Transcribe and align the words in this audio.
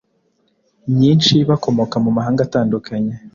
nyinshi 0.99 1.33
bakomoka 1.49 1.95
mu 2.03 2.09
mahanga 2.17 2.41
atandukanye. 2.47 3.13